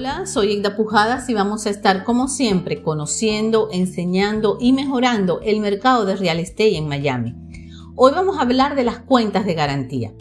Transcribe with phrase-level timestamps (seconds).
[0.00, 5.60] Hola, soy Igda Pujadas y vamos a estar como siempre conociendo, enseñando y mejorando el
[5.60, 7.34] mercado de real estate en Miami.
[7.96, 10.14] Hoy vamos a hablar de las cuentas de garantía.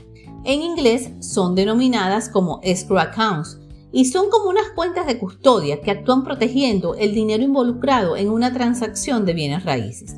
[0.43, 3.57] En inglés son denominadas como escrow accounts
[3.93, 8.51] y son como unas cuentas de custodia que actúan protegiendo el dinero involucrado en una
[8.51, 10.13] transacción de bienes raíces.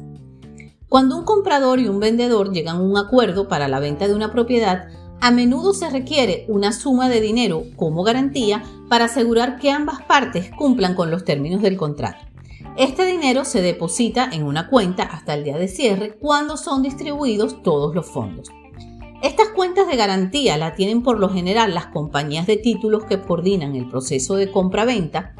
[0.90, 4.32] Cuando un comprador y un vendedor llegan a un acuerdo para la venta de una
[4.32, 4.88] propiedad,
[5.22, 10.50] a menudo se requiere una suma de dinero como garantía para asegurar que ambas partes
[10.58, 12.26] cumplan con los términos del contrato.
[12.76, 17.62] Este dinero se deposita en una cuenta hasta el día de cierre cuando son distribuidos
[17.62, 18.50] todos los fondos.
[19.22, 23.76] Estas cuentas de garantía la tienen por lo general las compañías de títulos que coordinan
[23.76, 25.36] el proceso de compra-venta,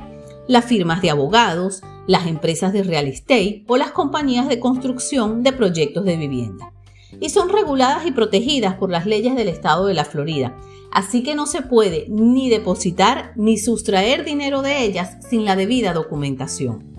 [0.48, 5.54] las firmas de abogados, las empresas de real estate o las compañías de construcción de
[5.54, 6.72] proyectos de vivienda
[7.20, 10.58] y son reguladas y protegidas por las leyes del estado de la Florida.
[10.92, 15.94] Así que no se puede ni depositar ni sustraer dinero de ellas sin la debida
[15.94, 16.92] documentación.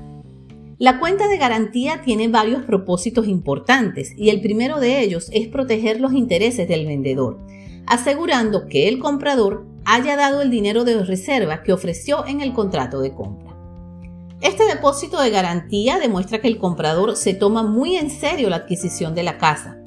[0.78, 6.00] La cuenta de garantía tiene varios propósitos importantes y el primero de ellos es proteger
[6.00, 7.38] los intereses del vendedor,
[7.86, 13.00] asegurando que el comprador haya dado el dinero de reserva que ofreció en el contrato
[13.00, 13.52] de compra.
[14.40, 19.14] Este depósito de garantía demuestra que el comprador se toma muy en serio la adquisición
[19.14, 19.81] de la casa,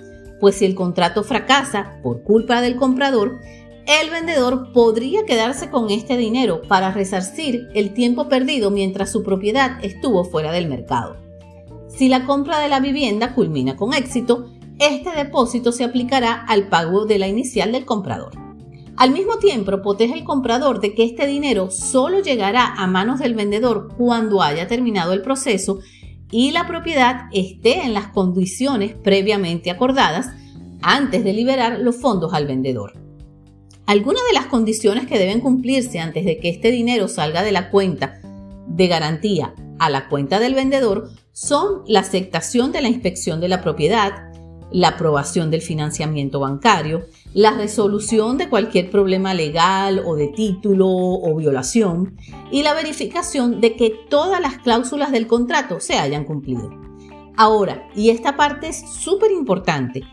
[0.45, 3.39] pues si el contrato fracasa por culpa del comprador,
[3.87, 9.83] el vendedor podría quedarse con este dinero para resarcir el tiempo perdido mientras su propiedad
[9.83, 11.17] estuvo fuera del mercado.
[11.87, 17.07] Si la compra de la vivienda culmina con éxito, este depósito se aplicará al pago
[17.07, 18.33] de la inicial del comprador.
[18.97, 23.33] Al mismo tiempo, protege al comprador de que este dinero solo llegará a manos del
[23.33, 25.79] vendedor cuando haya terminado el proceso
[26.31, 30.29] y la propiedad esté en las condiciones previamente acordadas
[30.81, 32.93] antes de liberar los fondos al vendedor.
[33.85, 37.69] Algunas de las condiciones que deben cumplirse antes de que este dinero salga de la
[37.69, 38.19] cuenta
[38.67, 43.61] de garantía a la cuenta del vendedor son la aceptación de la inspección de la
[43.61, 44.31] propiedad,
[44.71, 51.35] la aprobación del financiamiento bancario, la resolución de cualquier problema legal o de título o
[51.35, 52.17] violación
[52.51, 56.69] y la verificación de que todas las cláusulas del contrato se hayan cumplido.
[57.37, 60.03] Ahora, y esta parte es súper importante,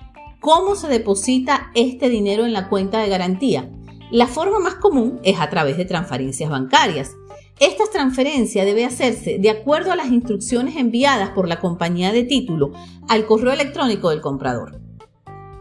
[0.41, 3.71] ¿cómo se deposita este dinero en la cuenta de garantía?
[4.11, 7.17] La forma más común es a través de transferencias bancarias.
[7.63, 12.73] Esta transferencia debe hacerse de acuerdo a las instrucciones enviadas por la compañía de título
[13.09, 14.81] al correo electrónico del comprador.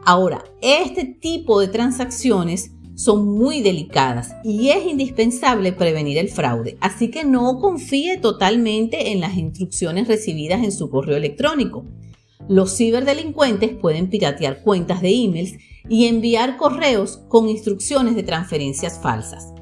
[0.03, 7.11] Ahora, este tipo de transacciones son muy delicadas y es indispensable prevenir el fraude, así
[7.11, 11.85] que no confíe totalmente en las instrucciones recibidas en su correo electrónico.
[12.49, 15.53] Los ciberdelincuentes pueden piratear cuentas de emails
[15.87, 19.53] y enviar correos con instrucciones de transferencias falsas.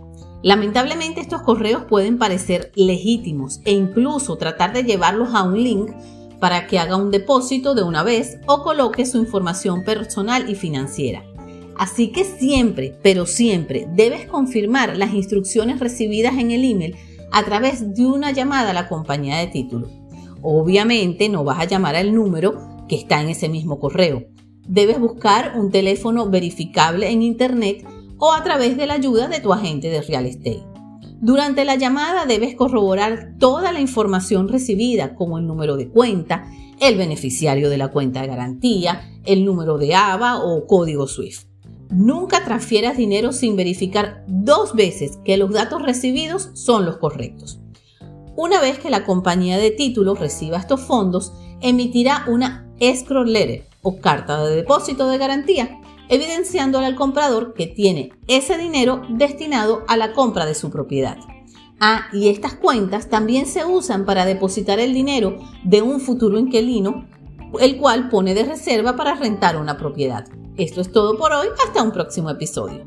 [0.42, 5.92] Lamentablemente estos correos pueden parecer legítimos e incluso tratar de llevarlos a un link
[6.40, 11.24] para que haga un depósito de una vez o coloque su información personal y financiera.
[11.78, 16.96] Así que siempre, pero siempre debes confirmar las instrucciones recibidas en el email
[17.32, 19.90] a través de una llamada a la compañía de título.
[20.42, 24.26] Obviamente no vas a llamar al número que está en ese mismo correo.
[24.68, 27.86] Debes buscar un teléfono verificable en Internet
[28.20, 30.64] o a través de la ayuda de tu agente de real estate.
[31.22, 36.46] Durante la llamada debes corroborar toda la información recibida, como el número de cuenta,
[36.80, 41.48] el beneficiario de la cuenta de garantía, el número de ABA o código SWIFT.
[41.90, 47.60] Nunca transfieras dinero sin verificar dos veces que los datos recibidos son los correctos.
[48.36, 54.00] Una vez que la compañía de títulos reciba estos fondos, emitirá una escrow letter o
[54.00, 55.79] carta de depósito de garantía
[56.10, 61.18] evidenciándole al comprador que tiene ese dinero destinado a la compra de su propiedad.
[61.80, 67.08] Ah, y estas cuentas también se usan para depositar el dinero de un futuro inquilino,
[67.60, 70.28] el cual pone de reserva para rentar una propiedad.
[70.58, 72.86] Esto es todo por hoy, hasta un próximo episodio.